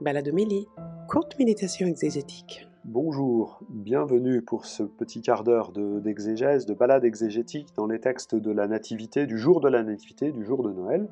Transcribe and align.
Baladomélie, 0.00 0.68
courte 1.08 1.36
méditation 1.40 1.88
exégétique. 1.88 2.68
Bonjour, 2.84 3.58
bienvenue 3.68 4.42
pour 4.42 4.64
ce 4.64 4.84
petit 4.84 5.22
quart 5.22 5.42
d'heure 5.42 5.72
d'exégèse, 5.72 6.66
de, 6.66 6.74
balade 6.74 7.04
exégétique 7.04 7.66
dans 7.74 7.88
les 7.88 7.98
textes 7.98 8.36
de 8.36 8.52
la 8.52 8.68
Nativité, 8.68 9.26
du 9.26 9.38
jour 9.38 9.60
de 9.60 9.68
la 9.68 9.82
Nativité, 9.82 10.30
du 10.30 10.44
jour 10.44 10.62
de 10.62 10.70
Noël. 10.70 11.08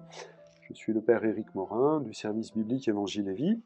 Je 0.63 0.73
suis 0.75 0.93
le 0.93 1.01
Père 1.01 1.25
Éric 1.25 1.53
Morin 1.57 2.01
du 2.01 2.15
service 2.15 2.53
biblique 2.53 2.87
Évangile 2.87 3.29
et 3.29 3.35
Vie, 3.35 3.61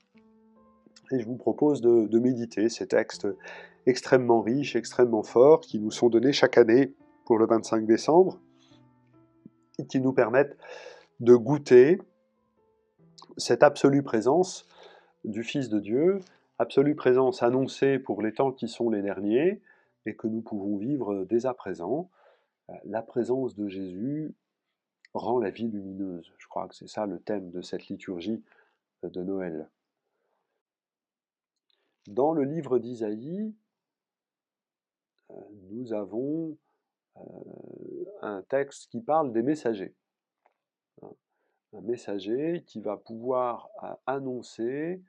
et 1.11 1.21
je 1.21 1.27
vous 1.27 1.37
propose 1.37 1.83
de, 1.83 2.07
de 2.07 2.19
méditer 2.19 2.71
ces 2.71 2.87
textes 2.87 3.29
extrêmement 3.85 4.41
riches, 4.41 4.75
extrêmement 4.75 5.23
forts, 5.23 5.61
qui 5.61 5.81
nous 5.81 5.91
sont 5.91 6.09
donnés 6.09 6.33
chaque 6.33 6.57
année 6.57 6.95
pour 7.27 7.37
le 7.37 7.47
25 7.47 7.85
décembre, 7.85 8.41
et 9.79 9.85
qui 9.85 10.01
nous 10.01 10.15
permettent 10.15 10.57
de 11.21 11.37
goûter 11.37 11.99
cette 13.37 13.63
absolue 13.63 14.03
présence 14.03 14.67
du 15.25 15.43
Fils 15.43 15.69
de 15.69 15.81
Dieu, 15.81 16.21
absolue 16.59 16.95
présence 16.95 17.43
annoncée 17.43 17.99
pour 17.99 18.23
les 18.23 18.33
temps 18.33 18.53
qui 18.53 18.69
sont 18.69 18.91
les 18.91 19.03
derniers 19.03 19.61
et 20.07 20.15
que 20.15 20.27
nous 20.27 20.41
pouvons 20.41 20.77
vivre 20.77 21.25
dès 21.25 21.47
à 21.47 21.55
présent. 21.55 22.11
Euh, 22.71 22.75
la 22.85 23.03
présence 23.03 23.55
de 23.55 23.69
Jésus 23.69 24.35
rend 25.15 25.39
la 25.39 25.51
vie 25.51 25.69
lumineuse. 25.69 26.33
Je 26.39 26.47
crois 26.49 26.69
que 26.69 26.75
c'est 26.75 26.89
ça 26.89 27.07
le 27.07 27.19
thème 27.21 27.51
de 27.51 27.63
cette 27.63 27.89
liturgie 27.89 28.43
de 29.03 29.23
Noël. 29.23 29.69
Dans 32.07 32.33
le 32.33 32.45
livre 32.45 32.79
d'Isaïe, 32.79 33.55
euh, 35.31 35.35
nous 35.71 35.93
avons 35.93 36.57
euh, 37.17 37.21
un 38.23 38.43
texte 38.43 38.91
qui 38.91 39.01
parle 39.01 39.33
des 39.33 39.43
messagers 39.43 39.95
un 41.73 41.81
messager 41.83 42.65
qui 42.67 42.81
va 42.81 42.97
pouvoir 42.97 43.69
euh, 43.83 43.89
annoncer 44.07 45.03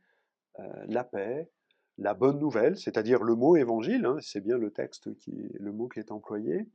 euh, 0.60 0.64
la 0.88 1.04
paix, 1.04 1.50
la 1.98 2.14
bonne 2.14 2.40
nouvelle, 2.40 2.78
c'est-à-dire 2.78 3.24
le 3.24 3.36
mot 3.36 3.56
évangile, 3.56 4.06
hein, 4.06 4.18
c'est 4.22 4.42
bien 4.42 4.58
le 4.58 4.72
texte 4.72 5.16
qui 5.18 5.32
est 5.32 5.60
le 5.60 5.72
mot 5.72 5.88
qui 5.88 6.00
est 6.00 6.12
employé, 6.12 6.68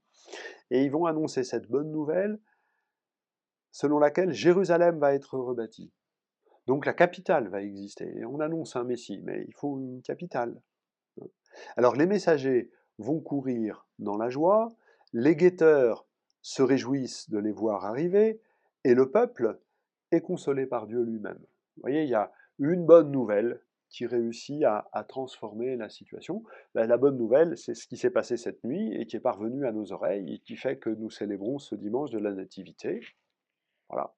et 0.70 0.84
ils 0.84 0.90
vont 0.90 1.06
annoncer 1.06 1.44
cette 1.44 1.68
bonne 1.68 1.90
nouvelle 1.90 2.38
selon 3.72 3.98
laquelle 3.98 4.32
Jérusalem 4.32 4.98
va 4.98 5.14
être 5.14 5.38
rebâtie. 5.38 5.92
Donc 6.66 6.86
la 6.86 6.94
capitale 6.94 7.48
va 7.48 7.62
exister. 7.62 8.24
on 8.24 8.40
annonce 8.40 8.74
un 8.74 8.84
Messie, 8.84 9.20
mais 9.22 9.44
il 9.46 9.54
faut 9.54 9.78
une 9.78 10.02
capitale. 10.02 10.60
Alors 11.76 11.94
les 11.94 12.06
messagers 12.06 12.70
vont 12.98 13.20
courir 13.20 13.86
dans 13.98 14.16
la 14.16 14.30
joie, 14.30 14.68
les 15.12 15.36
guetteurs 15.36 16.06
se 16.42 16.62
réjouissent 16.62 17.28
de 17.30 17.38
les 17.38 17.52
voir 17.52 17.84
arriver, 17.84 18.40
et 18.84 18.94
le 18.94 19.10
peuple 19.10 19.60
est 20.12 20.20
consolé 20.20 20.66
par 20.66 20.86
Dieu 20.86 21.02
lui-même. 21.02 21.38
Vous 21.76 21.82
voyez, 21.82 22.02
il 22.02 22.08
y 22.08 22.14
a 22.14 22.32
une 22.58 22.84
bonne 22.84 23.10
nouvelle 23.10 23.60
qui 23.88 24.06
réussit 24.06 24.64
à, 24.64 25.04
transformer 25.08 25.76
la 25.76 25.88
situation. 25.88 26.42
Ben, 26.74 26.86
la 26.86 26.96
bonne 26.96 27.16
nouvelle, 27.16 27.56
c'est 27.56 27.74
ce 27.74 27.86
qui 27.86 27.96
s'est 27.96 28.10
passé 28.10 28.36
cette 28.36 28.62
nuit 28.64 28.92
et 28.94 29.06
qui 29.06 29.16
est 29.16 29.20
parvenu 29.20 29.66
à 29.66 29.72
nos 29.72 29.92
oreilles 29.92 30.34
et 30.34 30.38
qui 30.40 30.56
fait 30.56 30.76
que 30.76 30.90
nous 30.90 31.10
célébrons 31.10 31.58
ce 31.58 31.74
dimanche 31.74 32.10
de 32.10 32.18
la 32.18 32.32
Nativité. 32.32 33.00
Voilà. 33.88 34.14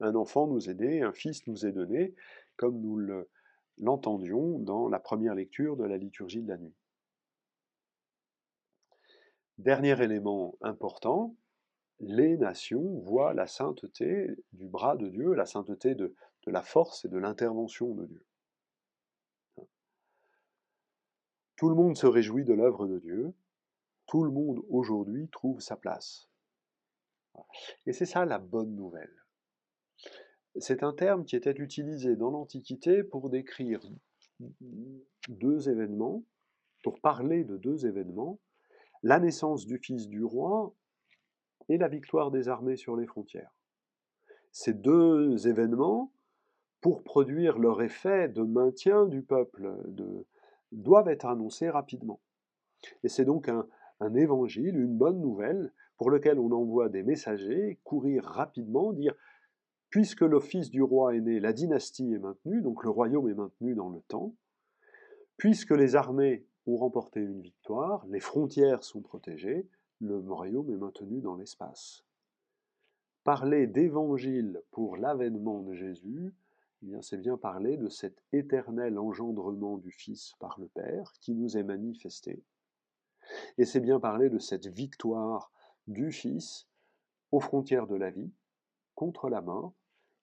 Un 0.00 0.14
enfant 0.16 0.46
nous 0.46 0.68
est 0.68 0.74
né, 0.74 1.02
un 1.02 1.12
fils 1.12 1.46
nous 1.46 1.64
est 1.64 1.72
donné, 1.72 2.14
comme 2.56 2.80
nous 2.80 3.00
l'entendions 3.78 4.58
dans 4.58 4.88
la 4.88 4.98
première 4.98 5.34
lecture 5.34 5.76
de 5.76 5.84
la 5.84 5.96
liturgie 5.96 6.42
de 6.42 6.48
la 6.48 6.58
nuit. 6.58 6.74
Dernier 9.58 10.02
élément 10.02 10.56
important, 10.62 11.36
les 12.00 12.36
nations 12.36 13.00
voient 13.00 13.34
la 13.34 13.46
sainteté 13.46 14.28
du 14.52 14.66
bras 14.68 14.96
de 14.96 15.08
Dieu, 15.08 15.32
la 15.34 15.46
sainteté 15.46 15.94
de, 15.94 16.14
la 16.46 16.62
force 16.62 17.04
et 17.04 17.08
de 17.08 17.16
l'intervention 17.16 17.94
de 17.94 18.06
Dieu. 18.06 18.24
Tout 21.56 21.68
le 21.68 21.74
monde 21.74 21.96
se 21.96 22.06
réjouit 22.06 22.44
de 22.44 22.52
l'œuvre 22.52 22.86
de 22.86 22.98
Dieu, 22.98 23.32
tout 24.06 24.24
le 24.24 24.30
monde 24.30 24.62
aujourd'hui 24.68 25.28
trouve 25.30 25.60
sa 25.60 25.76
place. 25.76 26.28
Et 27.86 27.92
c'est 27.92 28.06
ça 28.06 28.24
la 28.26 28.38
bonne 28.38 28.74
nouvelle. 28.74 29.24
C'est 30.56 30.82
un 30.82 30.92
terme 30.92 31.24
qui 31.24 31.36
était 31.36 31.56
utilisé 31.56 32.14
dans 32.16 32.30
l'Antiquité 32.30 33.02
pour 33.02 33.30
décrire 33.30 33.80
deux 35.28 35.68
événements, 35.68 36.24
pour 36.82 37.00
parler 37.00 37.44
de 37.44 37.56
deux 37.56 37.86
événements, 37.86 38.38
la 39.02 39.18
naissance 39.18 39.66
du 39.66 39.78
fils 39.78 40.08
du 40.08 40.22
roi 40.22 40.74
et 41.68 41.78
la 41.78 41.88
victoire 41.88 42.30
des 42.30 42.48
armées 42.48 42.76
sur 42.76 42.96
les 42.96 43.06
frontières. 43.06 43.54
Ces 44.52 44.72
deux 44.72 45.48
événements, 45.48 46.12
pour 46.80 47.02
produire 47.02 47.58
leur 47.58 47.82
effet 47.82 48.28
de 48.28 48.42
maintien 48.42 49.06
du 49.06 49.22
peuple, 49.22 49.74
doivent 50.72 51.08
être 51.08 51.26
annoncés 51.26 51.70
rapidement. 51.70 52.20
Et 53.02 53.08
c'est 53.08 53.24
donc 53.24 53.48
un, 53.48 53.66
un 54.00 54.14
évangile, 54.14 54.76
une 54.76 54.96
bonne 54.96 55.20
nouvelle, 55.20 55.72
pour 55.96 56.10
lequel 56.10 56.38
on 56.38 56.50
envoie 56.50 56.88
des 56.88 57.02
messagers 57.02 57.78
courir 57.84 58.24
rapidement, 58.24 58.92
dire 58.92 59.14
puisque 59.90 60.22
l'office 60.22 60.70
du 60.70 60.82
roi 60.82 61.14
est 61.14 61.20
né, 61.20 61.38
la 61.38 61.52
dynastie 61.52 62.12
est 62.12 62.18
maintenue, 62.18 62.62
donc 62.62 62.82
le 62.82 62.90
royaume 62.90 63.28
est 63.28 63.34
maintenu 63.34 63.74
dans 63.74 63.90
le 63.90 64.00
temps, 64.08 64.34
puisque 65.36 65.70
les 65.70 65.94
armées 65.94 66.46
ont 66.66 66.76
remporté 66.76 67.20
une 67.20 67.40
victoire, 67.40 68.04
les 68.08 68.20
frontières 68.20 68.82
sont 68.82 69.02
protégées, 69.02 69.68
le 70.00 70.18
royaume 70.18 70.70
est 70.70 70.76
maintenu 70.76 71.20
dans 71.20 71.36
l'espace. 71.36 72.04
Parler 73.22 73.66
d'évangile 73.66 74.62
pour 74.70 74.96
l'avènement 74.96 75.60
de 75.62 75.72
Jésus, 75.74 76.34
eh 76.82 76.86
bien 76.86 77.00
c'est 77.00 77.16
bien 77.16 77.38
parler 77.38 77.76
de 77.76 77.88
cet 77.88 78.22
éternel 78.32 78.98
engendrement 78.98 79.78
du 79.78 79.90
Fils 79.90 80.34
par 80.38 80.60
le 80.60 80.68
Père 80.68 81.12
qui 81.20 81.34
nous 81.34 81.56
est 81.56 81.62
manifesté. 81.62 82.42
Et 83.56 83.64
c'est 83.64 83.80
bien 83.80 84.00
parler 84.00 84.28
de 84.28 84.38
cette 84.38 84.66
victoire 84.66 85.50
du 85.86 86.12
Fils 86.12 86.68
aux 87.32 87.40
frontières 87.40 87.86
de 87.86 87.96
la 87.96 88.10
vie, 88.10 88.30
contre 88.94 89.28
la 89.28 89.40
mort, 89.40 89.74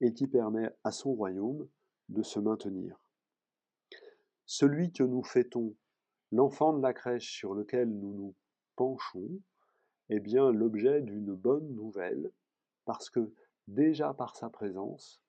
et 0.02 0.14
qui 0.14 0.28
permet 0.28 0.70
à 0.84 0.92
son 0.92 1.14
royaume 1.14 1.68
de 2.10 2.24
se 2.24 2.40
maintenir. 2.40 3.00
Celui 4.46 4.92
que 4.92 5.04
nous 5.04 5.24
fêtons, 5.24 5.76
l'enfant 6.32 6.74
de 6.74 6.82
la 6.82 6.94
crèche 6.94 7.32
sur 7.32 7.54
lequel 7.54 7.90
nous 7.90 8.14
nous 8.14 8.36
penchons, 8.76 9.30
bien 10.20 10.52
l'objet 10.52 11.02
d'une 11.02 11.34
bonne 11.34 11.74
nouvelle, 11.74 12.32
parce 12.86 13.10
que 13.10 13.34
déjà 13.68 14.14
par 14.14 14.36
sa 14.36 14.50
présence, 14.50 15.22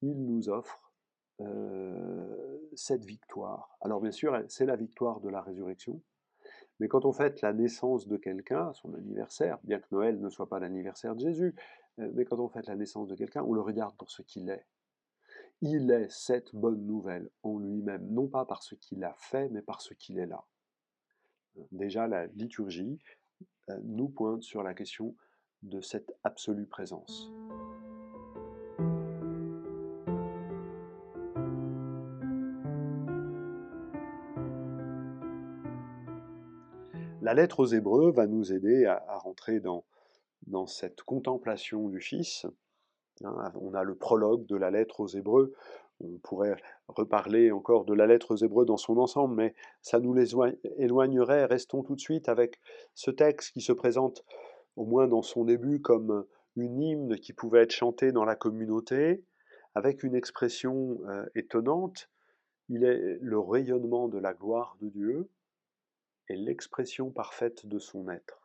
il 0.00 0.24
nous 0.24 0.48
offre 0.48 0.92
euh, 1.40 2.58
cette 2.74 3.04
victoire. 3.04 3.76
Alors 3.80 4.00
bien 4.00 4.10
sûr, 4.10 4.42
c'est 4.48 4.66
la 4.66 4.76
victoire 4.76 5.20
de 5.20 5.28
la 5.28 5.42
résurrection, 5.42 6.00
mais 6.80 6.88
quand 6.88 7.04
on 7.04 7.12
fête 7.12 7.42
la 7.42 7.52
naissance 7.52 8.08
de 8.08 8.16
quelqu'un, 8.16 8.72
son 8.72 8.94
anniversaire, 8.94 9.58
bien 9.64 9.78
que 9.78 9.86
Noël 9.92 10.20
ne 10.20 10.28
soit 10.28 10.48
pas 10.48 10.58
l'anniversaire 10.58 11.14
de 11.14 11.20
Jésus, 11.20 11.54
euh, 11.98 12.10
mais 12.14 12.24
quand 12.24 12.38
on 12.38 12.48
fête 12.48 12.66
la 12.66 12.76
naissance 12.76 13.08
de 13.08 13.14
quelqu'un, 13.14 13.42
on 13.42 13.52
le 13.52 13.60
regarde 13.60 13.96
pour 13.96 14.10
ce 14.10 14.22
qu'il 14.22 14.50
est. 14.50 14.66
Il 15.60 15.90
est 15.90 16.10
cette 16.10 16.54
bonne 16.54 16.84
nouvelle 16.86 17.30
en 17.42 17.58
lui-même, 17.58 18.06
non 18.10 18.26
pas 18.26 18.44
par 18.44 18.62
ce 18.62 18.74
qu'il 18.74 19.04
a 19.04 19.14
fait, 19.16 19.48
mais 19.50 19.62
par 19.62 19.80
ce 19.80 19.94
qu'il 19.94 20.18
est 20.18 20.26
là. 20.26 20.44
Déjà, 21.70 22.08
la 22.08 22.26
liturgie 22.28 22.98
nous 23.84 24.08
pointe 24.08 24.42
sur 24.42 24.62
la 24.62 24.74
question 24.74 25.14
de 25.62 25.80
cette 25.80 26.12
absolue 26.24 26.66
présence. 26.66 27.32
La 37.22 37.34
lettre 37.34 37.60
aux 37.60 37.66
Hébreux 37.66 38.10
va 38.10 38.26
nous 38.26 38.52
aider 38.52 38.84
à, 38.84 39.18
rentrer 39.18 39.60
dans, 39.60 39.84
dans, 40.48 40.66
cette 40.66 41.02
contemplation 41.02 41.88
du 41.88 42.00
Fils. 42.00 42.46
Hein, 43.24 43.52
on 43.54 43.74
a 43.74 43.84
le 43.84 43.94
prologue 43.94 44.44
de 44.46 44.56
la 44.56 44.72
lettre 44.72 45.00
aux 45.00 45.06
Hébreux 45.06 45.54
on 46.02 46.18
pourrait 46.18 46.56
reparler 46.88 47.50
encore 47.50 47.84
de 47.84 47.94
la 47.94 48.06
lettre 48.06 48.34
aux 48.34 48.64
dans 48.64 48.76
son 48.76 48.98
ensemble, 48.98 49.34
mais 49.34 49.54
ça 49.80 50.00
nous 50.00 50.14
les 50.14 50.34
éloignerait. 50.76 51.46
Restons 51.46 51.82
tout 51.82 51.94
de 51.94 52.00
suite 52.00 52.28
avec 52.28 52.60
ce 52.94 53.10
texte 53.10 53.52
qui 53.52 53.60
se 53.60 53.72
présente, 53.72 54.24
au 54.76 54.84
moins 54.84 55.06
dans 55.06 55.22
son 55.22 55.44
début, 55.44 55.80
comme 55.80 56.26
une 56.56 56.82
hymne 56.82 57.16
qui 57.16 57.32
pouvait 57.32 57.62
être 57.62 57.72
chantée 57.72 58.12
dans 58.12 58.24
la 58.24 58.36
communauté, 58.36 59.24
avec 59.74 60.02
une 60.02 60.14
expression 60.14 61.00
euh, 61.06 61.24
étonnante. 61.34 62.10
Il 62.68 62.84
est 62.84 63.18
le 63.20 63.38
rayonnement 63.38 64.08
de 64.08 64.18
la 64.18 64.34
gloire 64.34 64.76
de 64.80 64.88
Dieu 64.88 65.30
et 66.28 66.36
l'expression 66.36 67.10
parfaite 67.10 67.66
de 67.66 67.78
son 67.78 68.08
être. 68.08 68.42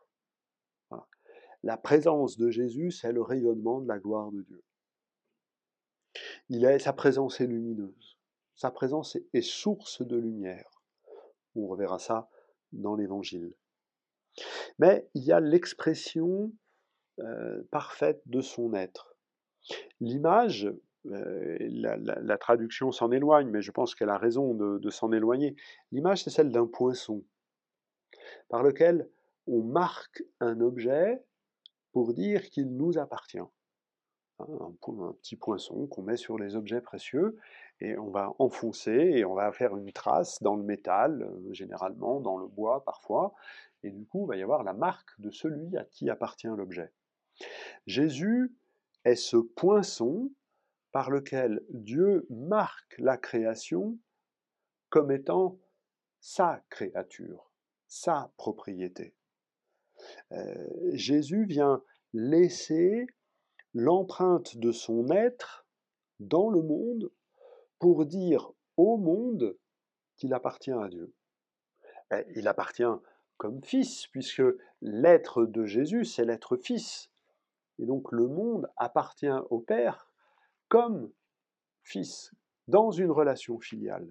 La 1.64 1.76
présence 1.76 2.38
de 2.38 2.50
Jésus, 2.50 2.92
c'est 2.92 3.12
le 3.12 3.20
rayonnement 3.20 3.80
de 3.80 3.88
la 3.88 3.98
gloire 3.98 4.30
de 4.30 4.42
Dieu. 4.42 4.62
Il 6.48 6.80
sa 6.80 6.92
présence 6.92 7.40
est 7.40 7.46
lumineuse. 7.46 8.18
Sa 8.54 8.70
présence 8.70 9.16
est, 9.32 9.42
source 9.42 10.02
de 10.02 10.16
lumière. 10.16 10.82
On 11.54 11.66
reverra 11.66 11.98
ça 11.98 12.28
dans 12.72 12.96
l'Évangile. 12.96 13.54
Mais 14.78 15.08
il 15.14 15.24
y 15.24 15.32
a 15.32 15.40
l'expression 15.40 16.52
euh, 17.20 17.62
parfaite 17.70 18.20
de 18.26 18.40
son 18.40 18.74
être. 18.74 19.16
L'image 20.00 20.72
la, 21.04 22.38
traduction 22.38 22.92
s'en 22.92 23.10
éloigne, 23.12 23.48
mais 23.48 23.62
je 23.62 23.70
pense 23.70 23.94
qu'elle 23.94 24.10
a 24.10 24.18
raison 24.18 24.54
de 24.54 24.90
s'en 24.90 25.12
éloigner. 25.12 25.56
L'image, 25.92 26.24
c'est 26.24 26.30
celle 26.30 26.50
d'un 26.50 26.66
poinçon, 26.66 27.24
par 28.48 28.62
lequel 28.62 29.08
on 29.46 29.62
marque 29.62 30.22
un 30.40 30.60
objet 30.60 31.22
pour 31.92 32.12
dire 32.12 32.50
qu'il 32.50 32.76
nous 32.76 32.98
appartient. 32.98 33.38
Un, 34.40 34.72
petit 35.20 35.36
poinçon 35.36 35.88
qu'on 35.88 36.02
met 36.02 36.16
sur 36.16 36.38
les 36.38 36.54
objets 36.54 36.80
précieux 36.80 37.36
et 37.80 37.98
on 37.98 38.10
va 38.10 38.34
enfoncer 38.38 38.92
et 38.92 39.24
on 39.24 39.34
va 39.34 39.50
faire 39.50 39.76
une 39.76 39.92
trace 39.92 40.40
dans 40.42 40.54
le 40.54 40.62
métal, 40.62 41.22
euh, 41.22 41.52
généralement 41.52 42.20
dans 42.20 42.36
le 42.36 42.46
bois 42.46 42.84
parfois, 42.84 43.34
et 43.82 43.90
du 43.90 44.06
coup 44.06 44.24
il 44.24 44.28
va 44.28 44.36
y 44.36 44.42
avoir 44.42 44.62
la 44.62 44.74
marque 44.74 45.20
de 45.20 45.30
celui 45.30 45.76
à 45.76 45.84
qui 45.84 46.08
appartient 46.08 46.46
l'objet. 46.46 46.92
Jésus 47.86 48.54
est 49.04 49.16
ce 49.16 49.36
poinçon 49.36 50.30
par 50.92 51.10
lequel 51.10 51.62
Dieu 51.70 52.26
marque 52.30 52.96
la 52.98 53.16
création 53.16 53.98
comme 54.88 55.10
étant 55.10 55.58
sa 56.20 56.62
créature, 56.70 57.50
sa 57.86 58.32
propriété. 58.36 59.14
Euh, 60.32 60.68
Jésus 60.92 61.44
vient 61.44 61.82
laisser 62.12 63.06
l'empreinte 63.74 64.56
de 64.56 64.72
son 64.72 65.10
être 65.10 65.66
dans 66.20 66.50
le 66.50 66.62
monde 66.62 67.10
pour 67.78 68.06
dire 68.06 68.52
au 68.76 68.96
monde 68.96 69.56
qu'il 70.16 70.34
appartient 70.34 70.72
à 70.72 70.88
Dieu. 70.88 71.12
Il 72.34 72.48
appartient 72.48 72.82
comme 73.36 73.62
fils, 73.62 74.06
puisque 74.08 74.42
l'être 74.80 75.44
de 75.44 75.64
Jésus, 75.64 76.04
c'est 76.04 76.24
l'être 76.24 76.56
fils. 76.56 77.10
Et 77.78 77.86
donc 77.86 78.10
le 78.10 78.26
monde 78.26 78.68
appartient 78.76 79.30
au 79.50 79.60
Père 79.60 80.10
comme 80.68 81.10
fils, 81.82 82.34
dans 82.66 82.90
une 82.90 83.10
relation 83.10 83.58
filiale. 83.58 84.10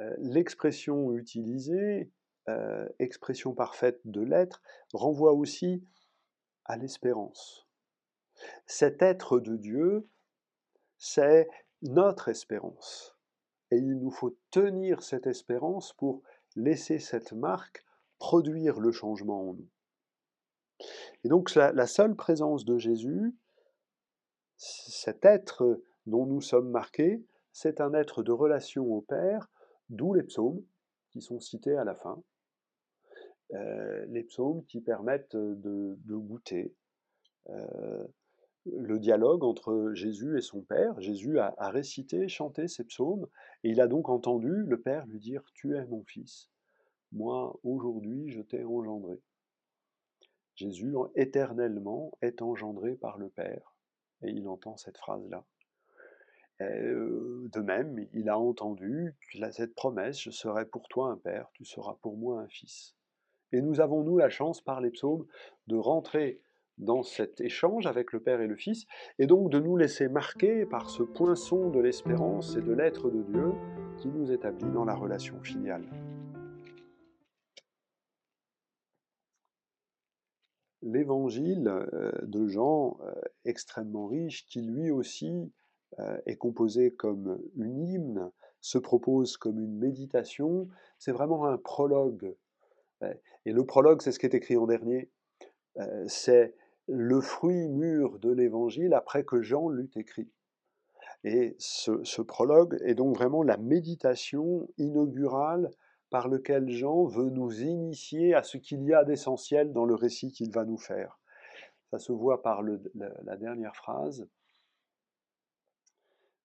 Euh, 0.00 0.14
l'expression 0.18 1.12
utilisée, 1.12 2.10
euh, 2.48 2.88
expression 2.98 3.54
parfaite 3.54 4.00
de 4.04 4.22
l'être, 4.22 4.60
renvoie 4.92 5.32
aussi 5.32 5.84
à 6.64 6.76
l'espérance. 6.76 7.66
Cet 8.66 9.02
être 9.02 9.38
de 9.38 9.56
Dieu, 9.56 10.08
c'est 10.98 11.48
notre 11.82 12.28
espérance. 12.28 13.16
Et 13.70 13.76
il 13.76 13.98
nous 13.98 14.10
faut 14.10 14.36
tenir 14.50 15.02
cette 15.02 15.26
espérance 15.26 15.92
pour 15.94 16.22
laisser 16.56 16.98
cette 16.98 17.32
marque 17.32 17.84
produire 18.18 18.80
le 18.80 18.92
changement 18.92 19.50
en 19.50 19.54
nous. 19.54 19.68
Et 21.24 21.28
donc 21.28 21.54
la, 21.54 21.86
seule 21.86 22.14
présence 22.14 22.64
de 22.64 22.78
Jésus, 22.78 23.36
cet 24.56 25.24
être 25.24 25.82
dont 26.06 26.26
nous 26.26 26.40
sommes 26.40 26.70
marqués, 26.70 27.24
c'est 27.52 27.80
un 27.80 27.94
être 27.94 28.22
de 28.22 28.32
relation 28.32 28.84
au 28.92 29.00
Père, 29.00 29.48
d'où 29.88 30.14
les 30.14 30.22
psaumes 30.22 30.64
qui 31.10 31.20
sont 31.20 31.40
cités 31.40 31.76
à 31.76 31.84
la 31.84 31.94
fin. 31.94 32.22
Euh, 33.54 34.04
les 34.08 34.24
psaumes 34.24 34.64
qui 34.64 34.80
permettent 34.80 35.36
de, 35.36 35.96
goûter 36.08 36.74
euh, 37.50 38.04
le 38.66 38.98
dialogue 38.98 39.44
entre 39.44 39.92
Jésus 39.94 40.36
et 40.36 40.40
son 40.40 40.62
Père. 40.62 41.00
Jésus 41.00 41.38
a, 41.38 41.54
récité, 41.68 42.26
chanté 42.26 42.66
ces 42.66 42.84
psaumes, 42.84 43.28
et 43.62 43.70
il 43.70 43.80
a 43.80 43.86
donc 43.86 44.08
entendu 44.08 44.64
le 44.64 44.80
Père 44.80 45.06
lui 45.06 45.20
dire 45.20 45.42
Tu 45.54 45.76
es 45.76 45.84
mon 45.86 46.02
Fils, 46.04 46.50
moi 47.12 47.58
aujourd'hui 47.62 48.30
je 48.30 48.40
t'ai 48.40 48.64
engendré. 48.64 49.20
Jésus 50.56 50.94
éternellement 51.14 52.12
est 52.22 52.42
engendré 52.42 52.96
par 52.96 53.18
le 53.18 53.28
Père, 53.28 53.76
et 54.22 54.30
il 54.30 54.48
entend 54.48 54.76
cette 54.76 54.98
phrase-là. 54.98 55.44
Euh, 56.60 57.48
de 57.52 57.60
même, 57.60 58.06
il 58.12 58.28
a 58.28 58.38
entendu 58.38 59.14
cette 59.50 59.74
promesse, 59.74 60.20
je 60.20 60.30
serai 60.30 60.66
pour 60.66 60.88
toi 60.88 61.10
un 61.10 61.16
Père, 61.16 61.50
tu 61.52 61.64
seras 61.64 61.94
pour 62.00 62.16
moi 62.16 62.40
un 62.40 62.48
Fils. 62.48 62.96
Et 63.54 63.62
nous 63.62 63.80
avons, 63.80 64.02
nous, 64.02 64.18
la 64.18 64.30
chance, 64.30 64.60
par 64.60 64.80
les 64.80 64.90
psaumes, 64.90 65.26
de 65.68 65.76
rentrer 65.76 66.40
dans 66.76 67.04
cet 67.04 67.40
échange 67.40 67.86
avec 67.86 68.12
le 68.12 68.18
Père 68.18 68.40
et 68.40 68.48
le 68.48 68.56
Fils, 68.56 68.84
et 69.20 69.28
donc 69.28 69.48
de 69.48 69.60
nous 69.60 69.76
laisser 69.76 70.08
marquer 70.08 70.66
par 70.66 70.90
ce 70.90 71.04
poinçon 71.04 71.70
de 71.70 71.78
l'espérance 71.78 72.56
et 72.56 72.62
de 72.62 72.72
l'être 72.72 73.10
de 73.10 73.22
Dieu 73.22 73.52
qui 73.98 74.08
nous 74.08 74.32
établit 74.32 74.72
dans 74.72 74.84
la 74.84 74.96
relation 74.96 75.40
filiale. 75.40 75.84
L'évangile 80.82 81.68
euh, 81.68 82.10
de 82.22 82.48
Jean, 82.48 82.98
euh, 83.04 83.12
extrêmement 83.44 84.08
riche, 84.08 84.46
qui 84.46 84.62
lui 84.62 84.90
aussi 84.90 85.52
euh, 86.00 86.18
est 86.26 86.36
composé 86.36 86.90
comme 86.90 87.38
une 87.56 87.78
hymne, 87.78 88.32
se 88.60 88.78
propose 88.78 89.36
comme 89.36 89.60
une 89.60 89.78
méditation, 89.78 90.68
c'est 90.98 91.12
vraiment 91.12 91.46
un 91.46 91.56
prologue 91.56 92.34
et 93.02 93.52
le 93.52 93.64
prologue, 93.64 94.02
c'est 94.02 94.12
ce 94.12 94.18
qui 94.18 94.26
est 94.26 94.34
écrit 94.34 94.56
en 94.56 94.66
dernier. 94.66 95.10
Euh, 95.78 96.04
c'est 96.08 96.54
le 96.86 97.20
fruit 97.20 97.68
mûr 97.68 98.18
de 98.18 98.30
l'évangile 98.30 98.94
après 98.94 99.24
que 99.24 99.42
Jean 99.42 99.68
l'eut 99.68 99.90
écrit. 99.96 100.30
Et 101.24 101.56
ce, 101.58 102.20
prologue 102.20 102.78
est 102.84 102.94
donc 102.94 103.16
vraiment 103.16 103.42
la 103.42 103.56
méditation 103.56 104.68
inaugurale 104.76 105.70
par 106.10 106.28
lequel 106.28 106.68
Jean 106.68 107.04
veut 107.04 107.30
nous 107.30 107.62
initier 107.62 108.34
à 108.34 108.42
ce 108.42 108.58
qu'il 108.58 108.84
y 108.84 108.92
a 108.92 109.04
d'essentiel 109.04 109.72
dans 109.72 109.86
le 109.86 109.94
récit 109.94 110.30
qu'il 110.32 110.52
va 110.52 110.64
nous 110.64 110.76
faire. 110.76 111.18
Ça 111.90 111.98
se 111.98 112.12
voit 112.12 112.42
par 112.42 112.62
la, 112.62 113.36
dernière 113.36 113.74
phrase. 113.74 114.28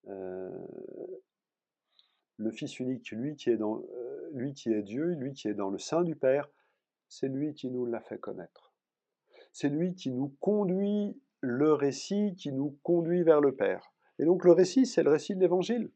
Euh, 0.08 0.50
le 2.38 2.52
Fils 2.52 2.80
unique, 2.80 3.12
lui 3.12 3.36
qui, 3.36 3.50
est 3.50 3.58
dans, 3.58 3.82
euh, 3.82 4.09
lui 4.34 4.54
qui 4.54 4.72
est 4.72 4.84
Dieu, 4.84 5.14
lui 5.14 5.34
qui 5.34 5.48
est 5.48 5.54
dans 5.54 5.70
le 5.70 5.78
sein 5.78 6.04
du 6.04 6.16
Père, 6.16 6.50
c'est 7.08 7.28
lui 7.28 7.54
qui 7.54 7.70
nous 7.70 7.86
l'a 7.86 8.02
fait 8.02 8.20
connaître. 8.20 8.74
C'est 9.52 9.70
lui 9.70 9.96
qui 9.96 10.12
nous 10.12 10.36
conduit 10.40 11.20
le 11.42 11.74
récit, 11.74 12.36
qui 12.36 12.52
nous 12.52 12.78
conduit 12.84 13.24
vers 13.24 13.42
le 13.42 13.56
Père. 13.56 13.94
Et 14.20 14.26
donc 14.26 14.46
le 14.46 14.52
récit, 14.52 14.86
c'est 14.86 15.04
le 15.04 15.10
récit 15.10 15.36
de 15.36 15.40
l'Évangile. 15.40 15.92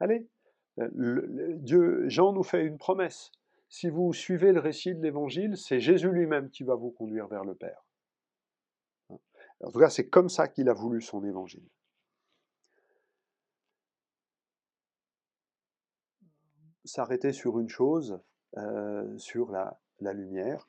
Allez, 0.00 0.28
euh, 0.78 1.56
Dieu, 1.58 2.08
Jean 2.08 2.32
nous 2.32 2.42
fait 2.42 2.64
une 2.64 2.78
promesse. 2.78 3.30
Si 3.68 3.88
vous 3.88 4.12
suivez 4.12 4.52
le 4.52 4.60
récit 4.60 4.94
de 4.94 5.02
l'Évangile, 5.02 5.56
c'est 5.56 5.80
Jésus 5.80 6.10
lui-même 6.10 6.50
qui 6.50 6.64
va 6.64 6.74
vous 6.74 6.90
conduire 6.90 7.28
vers 7.28 7.44
le 7.44 7.54
Père. 7.54 7.86
En 9.60 9.70
tout 9.70 9.78
cas, 9.78 9.90
c'est 9.90 10.08
comme 10.08 10.28
ça 10.28 10.48
qu'il 10.48 10.68
a 10.68 10.74
voulu 10.74 11.00
son 11.00 11.24
Évangile. 11.24 11.66
S'arrêter 16.84 17.32
sur 17.32 17.58
une 17.58 17.68
chose, 17.68 18.20
euh, 18.56 19.16
sur 19.18 19.50
la, 19.50 19.78
lumière. 20.00 20.68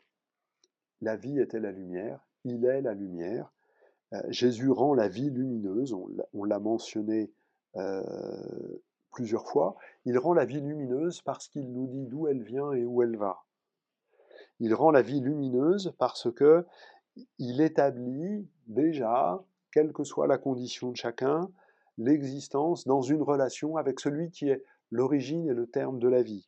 La 1.02 1.16
vie 1.16 1.40
était 1.40 1.60
la 1.60 1.72
lumière, 1.72 2.26
il 2.44 2.66
est 2.66 2.82
la 2.82 2.94
lumière. 2.94 3.52
Euh, 4.14 4.22
Jésus 4.30 4.70
rend 4.70 4.94
la 4.94 5.08
vie 5.08 5.30
lumineuse, 5.30 5.94
on 6.34 6.44
l'a 6.44 6.60
mentionné 6.60 7.32
euh, 7.76 8.04
plusieurs 9.12 9.48
fois. 9.48 9.76
Il 10.06 10.18
rend 10.18 10.34
la 10.34 10.46
vie 10.46 10.62
lumineuse 10.62 11.22
parce 11.22 11.48
qu'il 11.48 11.72
nous 11.72 11.88
dit 11.88 12.06
d'où 12.06 12.28
elle 12.28 12.44
vient 12.44 12.72
et 12.74 12.86
où 12.86 13.02
elle 13.02 13.18
va. 13.18 13.44
Il 14.60 14.74
rend 14.74 14.92
la 14.92 15.02
vie 15.02 15.20
lumineuse 15.20 15.94
parce 15.98 16.32
que 16.32 16.66
il 17.38 17.62
établit 17.62 18.48
déjà, 18.68 19.44
quelle 19.72 19.94
que 19.94 20.04
soit 20.04 20.28
la 20.28 20.38
condition 20.38 20.92
de 20.92 20.98
chacun, 20.98 21.50
l'existence 21.98 22.88
dans 22.88 23.02
une 23.02 23.22
relation 23.22 23.78
avec 23.78 24.00
celui 24.00 24.32
qui 24.32 24.50
est 24.50 24.64
l'origine 24.94 25.50
et 25.50 25.54
le 25.54 25.68
terme 25.68 26.00
de 26.00 26.08
la 26.08 26.22
vie. 26.22 26.48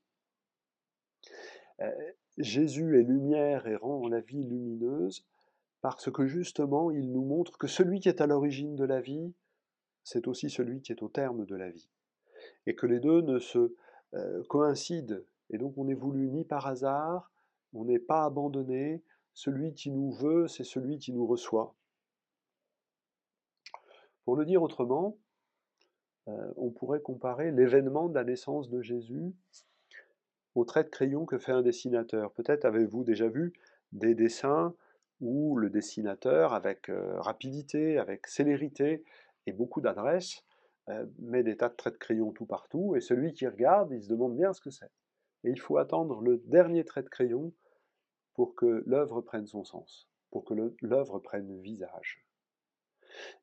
Euh, 1.82 1.92
Jésus 2.38 3.00
est 3.00 3.04
lumière 3.04 3.66
et 3.68 3.76
rend 3.76 4.08
la 4.08 4.22
vie 4.22 4.44
lumineuse 4.44 5.26
parce 5.82 6.12
que 6.12 6.28
justement 6.28 6.92
il 6.92 7.12
nous 7.12 7.26
montre 7.26 7.58
que 7.58 7.68
celui 7.68 8.00
qui 8.00 8.08
est 8.08 8.22
à 8.22 8.28
l'origine 8.28 8.76
de 8.76 8.86
la 8.86 9.02
vie, 9.02 9.34
c'est 10.04 10.28
aussi 10.28 10.50
celui 10.50 10.82
qui 10.82 10.92
est 10.92 11.02
au 11.02 11.10
terme 11.10 11.46
de 11.46 11.56
la 11.56 11.70
vie. 11.70 11.90
Et 12.68 12.76
que 12.76 12.86
les 12.86 13.00
deux 13.00 13.22
ne 13.22 13.40
se 13.40 13.76
euh, 14.14 14.44
coïncident. 14.44 15.18
Et 15.50 15.58
donc 15.58 15.78
on 15.78 15.86
n'est 15.86 15.96
voulu 15.96 16.30
ni 16.30 16.46
par 16.46 16.68
hasard, 16.68 17.32
on 17.74 17.86
n'est 17.86 18.00
pas 18.00 18.26
abandonné, 18.26 19.04
celui 19.34 19.74
qui 19.74 19.92
nous 19.92 20.12
veut, 20.12 20.48
c'est 20.48 20.64
celui 20.64 21.00
qui 21.00 21.12
nous 21.14 21.26
reçoit. 21.26 21.76
Pour 24.24 24.36
le 24.36 24.46
dire 24.46 24.62
autrement, 24.62 25.18
euh, 26.28 26.54
on 26.58 26.70
pourrait 26.72 27.02
comparer 27.02 27.52
l'événement 27.52 28.10
de 28.10 28.16
la 28.16 28.24
naissance 28.24 28.70
de 28.70 28.82
Jésus 28.82 29.34
au 30.56 30.66
trait 30.66 30.84
de 30.84 30.90
crayon 30.90 31.26
que 31.26 31.38
fait 31.38 31.52
un 31.52 31.62
dessinateur. 31.62 32.32
Peut-être 32.32 32.66
avez-vous 32.66 33.04
déjà 33.04 33.28
vu 33.28 33.54
des 33.92 34.16
dessins 34.16 34.74
où 35.22 35.58
le 35.58 35.70
dessinateur, 35.70 36.54
avec 36.54 36.90
euh, 36.90 37.20
rapidité, 37.20 37.98
avec 37.98 38.28
célérité 38.28 39.04
et 39.46 39.54
beaucoup 39.54 39.82
d'adresse, 39.82 40.44
euh, 40.90 41.06
met 41.20 41.44
des 41.44 41.58
tas 41.58 41.70
de 41.70 41.76
traits 41.76 41.94
de 41.94 42.00
crayon 42.00 42.32
tout 42.32 42.46
partout, 42.46 42.96
et 42.96 43.02
celui 43.02 43.34
qui 43.34 43.48
regarde, 43.48 43.92
il 43.92 44.04
se 44.04 44.10
demande 44.10 44.36
bien 44.36 44.54
ce 44.54 44.62
que 44.62 44.70
c'est. 44.70 44.92
Et 45.44 45.50
il 45.50 45.60
faut 45.60 45.78
attendre 45.78 46.22
le 46.22 46.38
dernier 46.46 46.84
trait 46.84 47.04
de 47.04 47.10
crayon 47.10 47.54
pour 48.34 48.56
que 48.56 48.84
l'œuvre 48.86 49.22
prenne 49.22 49.48
son 49.48 49.64
sens, 49.64 50.10
pour 50.32 50.44
que 50.44 50.54
l'œuvre 50.82 51.20
prenne 51.20 51.60
visage. 51.62 52.26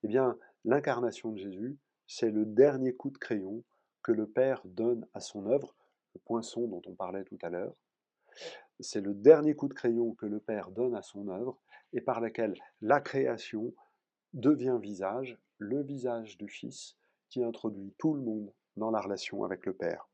Eh 0.03 0.09
bien, 0.09 0.37
L'incarnation 0.65 1.33
de 1.33 1.39
Jésus, 1.39 1.77
c'est 2.15 2.31
le 2.31 2.45
dernier 2.45 2.93
coup 2.93 3.09
de 3.09 3.17
crayon 3.17 3.65
que 4.03 4.13
le 4.13 4.27
Père 4.27 4.61
donne 4.67 5.07
à 5.15 5.21
son 5.21 5.47
œuvre, 5.47 5.75
le 6.15 6.21
poinçon 6.21 6.69
dont 6.69 6.83
on 6.85 6.95
parlait 6.95 7.25
tout 7.25 7.39
à 7.41 7.49
l'heure. 7.49 7.75
C'est 8.81 9.01
le 9.01 9.15
dernier 9.15 9.55
coup 9.55 9.67
de 9.67 9.73
crayon 9.73 10.13
que 10.13 10.27
le 10.27 10.39
Père 10.39 10.71
donne 10.71 10.95
à 10.95 11.01
son 11.01 11.29
œuvre 11.29 11.59
et 11.95 12.03
par 12.03 12.21
laquelle 12.21 12.55
la 12.83 13.01
création 13.01 13.73
devient 14.35 14.79
visage, 14.79 15.39
le 15.57 15.83
visage 15.83 16.37
du 16.37 16.49
Fils 16.49 16.99
qui 17.31 17.43
introduit 17.43 17.95
tout 17.97 18.13
le 18.13 18.21
monde 18.21 18.53
dans 18.77 18.91
la 18.91 19.01
relation 19.01 19.43
avec 19.45 19.65
le 19.65 19.73
Père. 19.73 20.07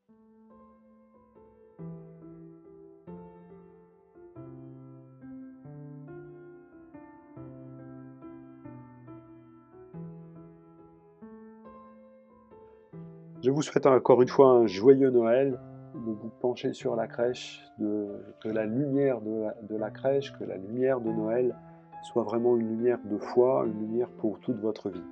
Je 13.41 13.51
vous 13.51 13.61
souhaite 13.61 13.85
encore 13.85 14.21
une 14.21 14.27
fois 14.27 14.49
un 14.49 14.67
joyeux 14.67 15.11
Noël, 15.11 15.57
de 15.95 16.11
vous 16.11 16.29
pencher 16.41 16.73
sur 16.73 16.95
la 16.95 17.07
crèche, 17.07 17.63
que 17.79 18.49
la 18.49 18.65
lumière 18.65 19.21
de 19.21 19.75
la, 19.77 19.89
crèche, 19.91 20.33
que 20.37 20.43
la 20.43 20.57
lumière 20.57 20.99
de 20.99 21.09
Noël 21.09 21.55
soit 22.03 22.23
vraiment 22.23 22.57
une 22.57 22.67
lumière 22.67 22.99
de 23.05 23.17
foi, 23.17 23.65
une 23.65 23.79
lumière 23.79 24.09
pour 24.09 24.39
toute 24.41 24.59
votre 24.59 24.89
vie. 24.89 25.03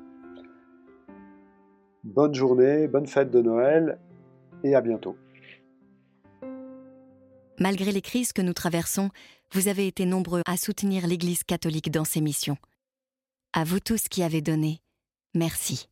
Bonne 2.03 2.33
journée, 2.33 2.87
bonne 2.87 3.07
fête 3.07 3.31
de 3.31 3.41
Noël 3.41 3.97
et 4.63 4.75
à 4.75 4.81
bientôt. 4.81 5.15
Malgré 7.59 7.91
les 7.91 8.01
crises 8.01 8.33
que 8.33 8.41
nous 8.41 8.53
traversons, 8.53 9.09
vous 9.53 9.69
avez 9.69 9.87
été 9.87 10.05
nombreux 10.05 10.41
à 10.45 10.57
soutenir 10.57 11.07
l'Église 11.07 11.43
catholique 11.43 11.91
dans 11.91 12.05
ses 12.05 12.21
missions. 12.21 12.57
À 13.53 13.63
vous 13.63 13.79
tous 13.79 14.09
qui 14.09 14.21
avez 14.21 14.41
donné, 14.41 14.81
merci. 15.33 15.89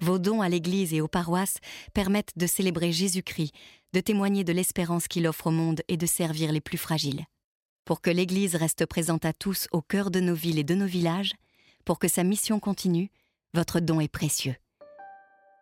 Vos 0.00 0.18
dons 0.18 0.42
à 0.42 0.48
l'Église 0.48 0.92
et 0.92 1.00
aux 1.00 1.08
paroisses 1.08 1.58
permettent 1.94 2.36
de 2.36 2.46
célébrer 2.46 2.92
Jésus-Christ, 2.92 3.54
de 3.92 4.00
témoigner 4.00 4.44
de 4.44 4.52
l'espérance 4.52 5.08
qu'il 5.08 5.26
offre 5.26 5.46
au 5.46 5.50
monde 5.50 5.82
et 5.88 5.96
de 5.96 6.06
servir 6.06 6.52
les 6.52 6.60
plus 6.60 6.78
fragiles. 6.78 7.24
Pour 7.84 8.00
que 8.00 8.10
l'Église 8.10 8.56
reste 8.56 8.84
présente 8.84 9.24
à 9.24 9.32
tous 9.32 9.68
au 9.72 9.80
cœur 9.80 10.10
de 10.10 10.20
nos 10.20 10.34
villes 10.34 10.58
et 10.58 10.64
de 10.64 10.74
nos 10.74 10.86
villages, 10.86 11.32
pour 11.84 11.98
que 11.98 12.08
sa 12.08 12.24
mission 12.24 12.60
continue, 12.60 13.10
votre 13.54 13.80
don 13.80 14.00
est 14.00 14.08
précieux. 14.08 14.56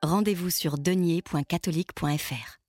Rendez-vous 0.03 0.51
sur 0.51 0.79
denier.catholique.fr. 0.79 2.64